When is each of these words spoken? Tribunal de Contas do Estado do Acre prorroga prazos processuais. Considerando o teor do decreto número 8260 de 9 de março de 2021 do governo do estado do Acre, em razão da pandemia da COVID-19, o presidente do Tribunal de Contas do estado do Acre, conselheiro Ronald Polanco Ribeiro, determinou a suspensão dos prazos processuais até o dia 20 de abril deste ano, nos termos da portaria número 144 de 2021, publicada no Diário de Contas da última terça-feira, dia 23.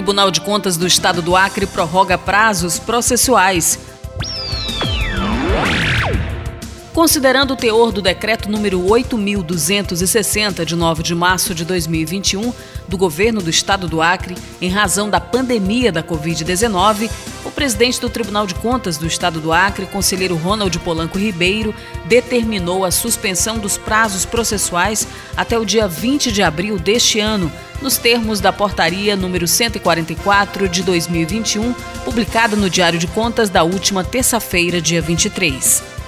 Tribunal 0.00 0.30
de 0.30 0.40
Contas 0.40 0.78
do 0.78 0.86
Estado 0.86 1.20
do 1.20 1.36
Acre 1.36 1.66
prorroga 1.66 2.16
prazos 2.16 2.78
processuais. 2.78 3.78
Considerando 7.00 7.54
o 7.54 7.56
teor 7.56 7.92
do 7.92 8.02
decreto 8.02 8.50
número 8.50 8.86
8260 8.86 10.66
de 10.66 10.76
9 10.76 11.02
de 11.02 11.14
março 11.14 11.54
de 11.54 11.64
2021 11.64 12.52
do 12.86 12.98
governo 12.98 13.40
do 13.40 13.48
estado 13.48 13.88
do 13.88 14.02
Acre, 14.02 14.36
em 14.60 14.68
razão 14.68 15.08
da 15.08 15.18
pandemia 15.18 15.90
da 15.90 16.02
COVID-19, 16.02 17.10
o 17.42 17.50
presidente 17.50 17.98
do 18.02 18.10
Tribunal 18.10 18.46
de 18.46 18.54
Contas 18.54 18.98
do 18.98 19.06
estado 19.06 19.40
do 19.40 19.50
Acre, 19.50 19.86
conselheiro 19.86 20.36
Ronald 20.36 20.78
Polanco 20.80 21.16
Ribeiro, 21.16 21.74
determinou 22.04 22.84
a 22.84 22.90
suspensão 22.90 23.58
dos 23.58 23.78
prazos 23.78 24.26
processuais 24.26 25.08
até 25.34 25.58
o 25.58 25.64
dia 25.64 25.88
20 25.88 26.30
de 26.30 26.42
abril 26.42 26.78
deste 26.78 27.18
ano, 27.18 27.50
nos 27.80 27.96
termos 27.96 28.40
da 28.40 28.52
portaria 28.52 29.16
número 29.16 29.48
144 29.48 30.68
de 30.68 30.82
2021, 30.82 31.72
publicada 32.04 32.56
no 32.56 32.68
Diário 32.68 32.98
de 32.98 33.06
Contas 33.06 33.48
da 33.48 33.62
última 33.62 34.04
terça-feira, 34.04 34.82
dia 34.82 35.00
23. 35.00 35.99